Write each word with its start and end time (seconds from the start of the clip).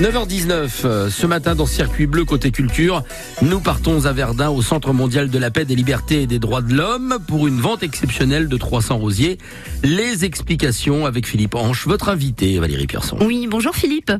9h19, 0.00 0.86
euh, 0.86 1.08
ce 1.08 1.24
matin 1.24 1.54
dans 1.54 1.66
Circuit 1.66 2.06
Bleu 2.06 2.24
côté 2.24 2.50
culture, 2.50 3.04
nous 3.42 3.60
partons 3.60 4.06
à 4.06 4.12
Verdun 4.12 4.50
au 4.50 4.60
Centre 4.60 4.92
mondial 4.92 5.30
de 5.30 5.38
la 5.38 5.52
paix, 5.52 5.64
des 5.64 5.76
libertés 5.76 6.22
et 6.22 6.26
des 6.26 6.40
droits 6.40 6.62
de 6.62 6.74
l'homme 6.74 7.18
pour 7.28 7.46
une 7.46 7.60
vente 7.60 7.84
exceptionnelle 7.84 8.48
de 8.48 8.56
300 8.56 8.98
rosiers. 8.98 9.38
Les 9.84 10.24
explications 10.24 11.06
avec 11.06 11.28
Philippe 11.28 11.54
Hanche, 11.54 11.86
votre 11.86 12.08
invité 12.08 12.58
Valérie 12.58 12.88
Pierson. 12.88 13.18
Oui, 13.20 13.46
bonjour 13.48 13.76
Philippe. 13.76 14.10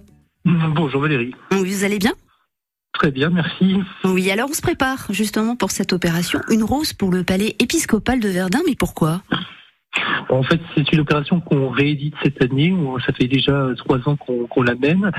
Bonjour 0.44 1.00
Valérie. 1.00 1.34
Vous 1.50 1.82
allez 1.82 1.98
bien? 1.98 2.12
Très 2.92 3.10
bien, 3.10 3.30
merci. 3.30 3.78
Oui, 4.04 4.30
alors 4.30 4.50
on 4.50 4.54
se 4.54 4.62
prépare 4.62 5.06
justement 5.10 5.56
pour 5.56 5.72
cette 5.72 5.92
opération. 5.92 6.40
Une 6.50 6.62
rose 6.62 6.92
pour 6.92 7.10
le 7.10 7.24
palais 7.24 7.56
épiscopal 7.58 8.20
de 8.20 8.28
Verdun, 8.28 8.60
mais 8.68 8.76
pourquoi? 8.76 9.22
En 10.34 10.42
fait, 10.42 10.60
c'est 10.76 10.92
une 10.92 11.00
opération 11.00 11.40
qu'on 11.40 11.68
réédite 11.68 12.14
cette 12.22 12.42
année. 12.42 12.74
Ça 13.06 13.12
fait 13.12 13.28
déjà 13.28 13.68
trois 13.76 13.98
ans 14.08 14.16
qu'on 14.16 14.62
l'amène. 14.62 15.12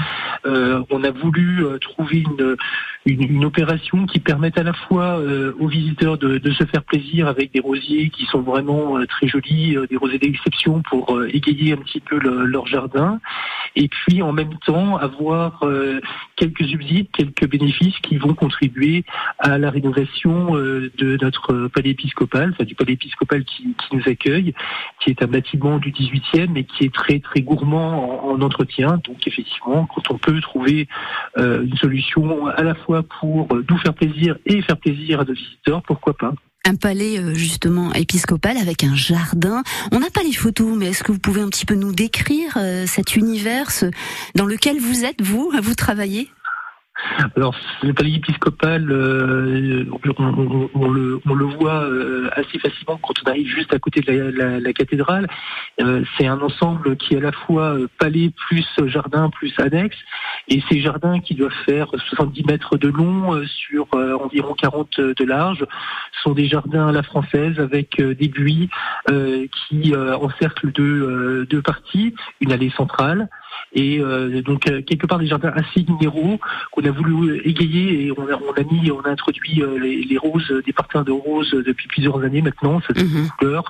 Euh, 0.46 0.84
on 0.90 1.04
a 1.04 1.12
voulu 1.12 1.66
euh, 1.66 1.78
trouver 1.78 2.20
une, 2.20 2.58
une, 3.06 3.46
opération 3.46 4.06
qui 4.08 4.20
permette 4.20 4.58
à 4.58 4.64
la 4.64 4.74
fois 4.74 5.20
euh, 5.20 5.54
aux 5.60 5.68
visiteurs 5.68 6.18
de, 6.18 6.40
se 6.52 6.66
faire 6.66 6.84
plaisir 6.84 7.28
avec 7.28 7.54
des 7.54 7.60
rosiers 7.60 8.10
qui 8.10 8.26
sont 8.26 8.42
vraiment 8.42 8.98
euh, 8.98 9.06
très 9.06 9.28
jolis, 9.28 9.78
euh, 9.78 9.86
des 9.88 9.98
rosiers 9.98 10.18
d'exception 10.18 10.82
pour 10.82 11.22
égayer 11.28 11.74
un 11.74 11.78
petit 11.78 12.00
peu 12.00 12.18
le, 12.18 12.46
leur 12.46 12.66
jardin, 12.66 13.20
et 13.76 13.88
puis 13.88 14.22
en 14.22 14.34
même 14.34 14.56
temps 14.66 14.98
avoir 14.98 15.64
quelques 16.36 16.64
subsides, 16.66 17.08
quelques 17.12 17.50
bénéfices 17.50 17.98
qui 18.00 18.18
vont 18.18 18.34
contribuer 18.34 19.04
à 19.40 19.58
la 19.58 19.70
rénovation 19.70 20.54
de 20.54 21.18
notre 21.22 21.68
palais 21.68 21.92
épiscopal, 21.92 22.52
enfin 22.52 22.64
du 22.64 22.76
palais 22.76 22.94
épiscopal 22.94 23.44
qui, 23.44 23.76
nous 23.92 24.02
accueille, 24.06 24.54
qui 25.00 25.10
est 25.10 25.22
un 25.22 25.28
bâtiment 25.28 25.78
du 25.78 25.92
18e 25.92 26.48
mais 26.52 26.64
qui 26.64 26.86
est 26.86 26.94
très 26.94 27.20
très 27.20 27.42
gourmand 27.42 28.26
en 28.26 28.42
entretien. 28.42 29.00
Donc 29.04 29.28
effectivement, 29.28 29.88
quand 29.94 30.12
on 30.12 30.18
peut 30.18 30.40
trouver 30.42 30.88
une 31.38 31.78
solution 31.78 32.48
à 32.48 32.64
la 32.64 32.76
fois 32.76 32.95
pour 33.04 33.48
euh, 33.54 33.66
nous 33.70 33.78
faire 33.80 33.94
plaisir 33.94 34.38
et 34.46 34.62
faire 34.62 34.78
plaisir 34.78 35.20
à 35.20 35.26
nos 35.26 35.34
visiteurs, 35.34 35.82
pourquoi 35.84 36.14
pas 36.14 36.34
un 36.68 36.76
palais 36.76 37.20
euh, 37.20 37.36
justement 37.36 37.94
épiscopal 37.94 38.58
avec 38.58 38.84
un 38.84 38.96
jardin. 38.96 39.62
On 39.92 40.00
n'a 40.00 40.10
pas 40.10 40.24
les 40.24 40.34
photos, 40.34 40.76
mais 40.76 40.88
est-ce 40.88 41.04
que 41.04 41.12
vous 41.12 41.20
pouvez 41.20 41.42
un 41.42 41.50
petit 41.50 41.66
peu 41.66 41.76
nous 41.76 41.94
décrire 41.94 42.58
euh, 42.58 42.88
cet 42.88 43.16
univers 43.16 43.70
dans 44.34 44.46
lequel 44.46 44.80
vous 44.80 45.06
êtes, 45.06 45.22
vous, 45.22 45.52
à 45.56 45.62
vous 45.62 45.76
travailler? 45.76 46.28
Alors, 47.36 47.56
le 47.84 47.94
palais 47.94 48.14
épiscopal, 48.14 48.92
euh, 48.92 49.86
on, 50.18 50.90
le, 50.90 51.20
on, 51.26 51.34
le, 51.34 51.46
voit 51.46 51.84
euh, 51.84 52.30
assez 52.34 52.60
facilement 52.60 52.98
quand 53.02 53.14
on 53.26 53.30
arrive 53.30 53.48
juste 53.48 53.74
à 53.74 53.80
côté 53.80 54.02
de 54.02 54.12
la, 54.12 54.32
la, 54.32 54.60
la 54.60 54.74
cathédrale. 54.74 55.28
Euh, 55.82 56.04
c'est 56.18 56.28
un 56.28 56.40
ensemble 56.42 56.98
qui 56.98 57.14
est 57.14 57.18
à 57.18 57.22
la 57.22 57.32
fois 57.32 57.76
palais 58.00 58.32
plus 58.48 58.66
jardin 58.86 59.30
plus 59.30 59.54
annexe. 59.60 59.98
Et 60.48 60.62
ces 60.70 60.82
jardins 60.82 61.20
qui 61.20 61.36
doivent 61.36 61.52
faire 61.66 61.88
70 62.10 62.46
mètres 62.46 62.78
de 62.78 62.90
long 62.90 63.42
sur 63.46 63.88
environ 63.94 64.54
40 64.54 65.00
de 65.00 65.26
large 65.26 65.66
sont 66.24 66.34
des 66.34 66.48
jardins 66.48 66.88
à 66.88 66.92
la 66.92 67.04
française 67.04 67.60
avec 67.60 68.02
des 68.02 68.28
buis 68.28 68.70
qui 69.08 69.96
encerclent 69.96 70.72
deux, 70.72 71.46
deux 71.46 71.62
parties, 71.62 72.14
une 72.42 72.52
allée 72.52 72.72
centrale 72.72 73.28
et 73.74 74.00
donc 74.42 74.62
quelque 74.86 75.06
part 75.06 75.20
des 75.20 75.28
jardins 75.28 75.52
assez 75.54 75.84
minéraux 75.88 76.40
qu'on 76.72 76.84
a 76.84 76.92
voulu 76.92 77.42
égayer 77.44 78.06
et 78.06 78.12
on 78.12 78.28
a, 78.28 78.36
on 78.36 78.54
a 78.54 78.64
mis, 78.64 78.92
on 78.92 79.02
a 79.02 79.10
introduit 79.10 79.62
euh, 79.62 79.80
les, 79.80 80.04
les 80.04 80.18
roses, 80.18 80.52
des 80.66 80.74
parterres 80.74 81.06
de 81.06 81.12
roses 81.12 81.52
depuis 81.52 81.88
plusieurs 81.88 82.22
années 82.24 82.42
maintenant. 82.42 82.82
Ça 82.82 82.94
mm 82.94 83.62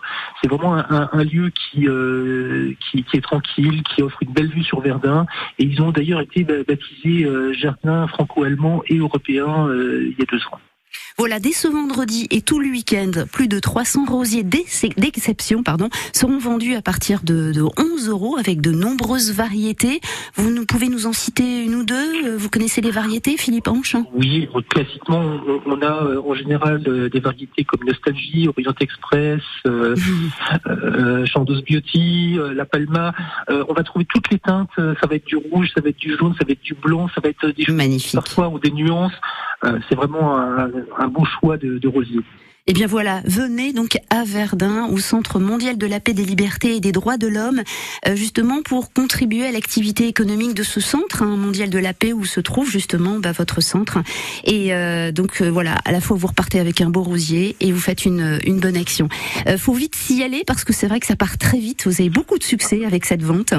C'est 0.42 0.50
vraiment 0.50 0.76
un, 0.76 1.10
un, 1.12 1.24
lieu 1.24 1.52
qui, 1.52 1.88
euh, 1.88 2.74
qui, 2.80 3.04
qui 3.04 3.18
est 3.18 3.22
tranquille, 3.22 3.84
qui 3.84 4.02
offre 4.02 4.18
une 4.22 4.34
belle 4.34 4.50
vue 4.50 4.64
sur 4.64 4.82
Verdun. 4.82 5.26
Et 5.60 5.64
ils 5.64 5.82
ont 5.82 5.92
d'ailleurs 5.92 6.22
été 6.22 6.44
baptisés 6.44 7.26
euh, 7.26 7.54
jardin 7.54 8.08
franco-allemand 8.08 8.82
et 8.88 8.98
européen 8.98 9.68
il 9.72 10.16
y 10.18 10.22
a 10.22 10.26
deux 10.26 10.42
ans. 10.52 10.60
Voilà, 11.18 11.40
dès 11.40 11.54
ce 11.54 11.70
vendredi 11.70 12.28
et 12.30 12.42
tout 12.42 12.60
le 12.60 12.68
week-end, 12.68 13.12
plus 13.32 13.48
de 13.48 13.58
300 13.58 14.04
rosiers 14.04 14.44
d'exception 14.44 15.64
pardon, 15.64 15.88
seront 16.12 16.40
vendus 16.40 16.76
à 16.76 16.82
partir 16.82 17.22
de, 17.24 17.54
de 17.54 17.62
11 17.62 18.10
euros 18.10 18.36
avec 18.38 18.60
de 18.60 18.72
nombreuses 18.72 19.32
variétés. 19.32 20.02
Vous 20.36 20.52
nous, 20.52 20.66
pouvez 20.66 20.90
nous 20.90 21.08
en 21.08 21.14
citer 21.14 21.64
une 21.64 21.76
ou 21.76 21.86
deux? 21.86 22.36
Vous 22.36 22.50
connaissez 22.50 22.82
les 22.82 22.92
variétés, 22.92 23.38
Philippe 23.38 23.70
Hanche? 23.70 23.96
Oui, 24.14 24.50
classiquement, 24.70 25.40
on 25.66 25.82
a 25.82 26.04
euh, 26.04 26.22
en 26.22 26.34
général 26.34 26.84
euh, 26.86 27.08
des 27.08 27.22
variétés 27.22 27.64
comme 27.64 27.88
Nostalgie, 27.88 28.50
Orient 28.50 28.76
Express, 28.82 29.42
euh, 29.68 29.96
euh, 30.68 31.26
Chandos 31.26 31.62
Beauty, 31.62 32.38
La 32.54 32.66
Palma. 32.66 33.14
on 33.48 33.74
va 33.74 33.84
trouver 33.84 34.04
toutes 34.04 34.30
les 34.32 34.40
teintes. 34.40 34.70
Ça 34.76 35.08
va 35.10 35.16
être 35.16 35.26
du 35.26 35.38
rouge, 35.38 35.70
ça 35.74 35.80
va 35.80 35.88
être 35.92 35.98
du 35.98 36.14
jaune, 36.18 36.36
ça 36.38 36.44
va 36.46 36.52
être 36.52 36.62
du 36.62 36.74
blanc, 36.74 37.08
ça 37.16 37.22
va 37.22 37.30
être 37.30 37.48
des 37.48 37.64
choses 37.64 38.12
parfois 38.12 38.50
ou 38.50 38.60
des 38.60 38.72
nuances. 38.72 39.14
C'est 39.62 39.96
vraiment 39.96 40.38
un, 40.40 40.70
un 40.98 41.08
beau 41.08 41.26
choix 41.26 41.58
de, 41.58 41.78
de 41.78 41.88
rosier. 41.88 42.22
Eh 42.68 42.74
bien 42.74 42.88
voilà, 42.88 43.22
venez 43.26 43.74
donc 43.74 44.00
à 44.10 44.24
Verdun, 44.24 44.88
au 44.88 44.98
Centre 44.98 45.40
mondial 45.40 45.78
de 45.78 45.86
la 45.86 46.00
paix, 46.00 46.14
des 46.14 46.26
libertés 46.26 46.78
et 46.78 46.80
des 46.80 46.92
droits 46.92 47.18
de 47.18 47.28
l'homme, 47.28 47.62
euh, 48.08 48.16
justement 48.16 48.64
pour 48.64 48.92
contribuer 48.92 49.46
à 49.46 49.52
l'activité 49.52 50.08
économique 50.08 50.56
de 50.56 50.64
ce 50.64 50.80
centre 50.80 51.22
hein, 51.22 51.38
mondial 51.38 51.70
de 51.70 51.78
la 51.78 51.94
paix 51.94 52.12
où 52.12 52.26
se 52.26 52.40
trouve 52.40 52.68
justement 52.68 53.20
bah, 53.20 53.34
votre 53.34 53.62
centre. 53.62 54.00
Et 54.46 54.74
euh, 54.74 55.12
donc 55.12 55.44
euh, 55.44 55.52
voilà, 55.52 55.76
à 55.86 55.92
la 55.92 56.02
fois 56.02 56.18
vous 56.18 56.26
repartez 56.26 56.60
avec 56.60 56.82
un 56.82 56.90
beau 56.90 57.04
rosier 57.04 57.56
et 57.60 57.72
vous 57.72 57.80
faites 57.80 58.04
une, 58.04 58.40
une 58.48 58.60
bonne 58.60 58.78
action. 58.78 59.10
Euh, 59.46 59.60
faut 59.60 59.74
vite 59.74 59.94
s'y 59.94 60.24
aller 60.24 60.42
parce 60.48 60.64
que 60.64 60.74
c'est 60.74 60.88
vrai 60.88 61.00
que 61.00 61.06
ça 61.06 61.16
part 61.16 61.38
très 61.38 61.60
vite. 61.60 61.86
Vous 61.86 62.02
avez 62.02 62.10
beaucoup 62.10 62.40
de 62.40 62.44
succès 62.44 62.84
avec 62.84 63.06
cette 63.06 63.22
vente. 63.22 63.54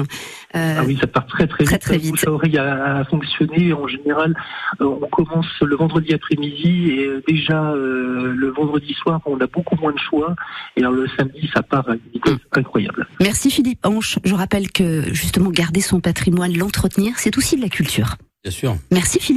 ah 0.53 0.83
oui, 0.85 0.97
ça 0.99 1.07
part 1.07 1.27
très 1.27 1.47
très, 1.47 1.63
très 1.63 1.97
vite. 1.97 2.17
Très 2.17 2.49
vite. 2.49 2.57
a, 2.57 2.97
a 2.97 3.05
fonctionné 3.05 3.71
en 3.71 3.87
général. 3.87 4.35
on 4.81 5.07
commence 5.09 5.47
le 5.61 5.77
vendredi 5.77 6.13
après-midi 6.13 6.89
et 6.89 7.09
déjà 7.25 7.73
le 7.73 8.51
vendredi 8.53 8.96
soir, 8.97 9.21
on 9.25 9.39
a 9.39 9.47
beaucoup 9.47 9.75
moins 9.75 9.93
de 9.93 9.99
choix. 9.99 10.35
Et 10.75 10.81
alors, 10.81 10.91
le 10.91 11.07
samedi, 11.17 11.49
ça 11.53 11.63
part 11.63 11.87
à 11.89 11.93
une 11.93 12.11
vitesse 12.13 12.39
incroyable. 12.53 13.07
Merci 13.19 13.51
Philippe 13.51 13.85
Hanche. 13.85 14.19
Je 14.23 14.33
rappelle 14.33 14.71
que 14.71 15.13
justement, 15.13 15.49
garder 15.49 15.81
son 15.81 15.99
patrimoine, 15.99 16.57
l'entretenir, 16.57 17.13
c'est 17.17 17.37
aussi 17.37 17.55
de 17.55 17.61
la 17.61 17.69
culture. 17.69 18.15
Bien 18.43 18.51
sûr. 18.51 18.75
Merci 18.91 19.19
Philippe. 19.19 19.25